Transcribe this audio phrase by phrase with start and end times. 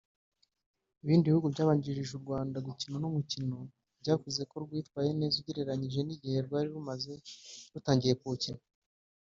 [1.03, 3.55] Ibindi bihugu byabanjirije u Rwanda gukina uno mukino
[4.01, 7.13] byavuzeko rwitwaye neza ugereranyije n’igihe rwari rumaze
[7.73, 8.61] rutangiye kuwukina